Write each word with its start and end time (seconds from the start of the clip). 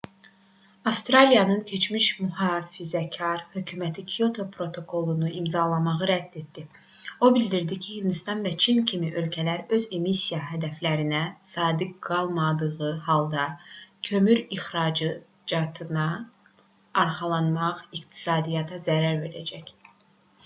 avstraliyanın 0.91 1.59
keçmiş 1.71 2.05
mühafizəkar 2.19 3.41
hökuməti 3.55 4.03
kyoto 4.13 4.45
protokolunu 4.55 5.27
imzalamağı 5.41 6.07
rədd 6.11 6.37
etdi 6.39 6.63
o 7.27 7.29
bildirdi 7.35 7.77
ki 7.87 7.97
hindistan 7.97 8.41
və 8.47 8.53
çin 8.65 8.79
kimi 8.91 9.11
ölkələr 9.23 9.63
öz 9.77 9.85
emissiya 9.99 10.39
hədəflərinə 10.53 11.19
sadiq 11.49 11.91
qalmadığı 12.09 12.91
halda 13.09 13.45
kömür 14.09 14.41
ixracatına 14.59 16.07
arxalanmaq 17.03 17.85
iqtisadiyyata 18.01 18.81
zərər 18.89 19.21
verəcək 19.27 19.71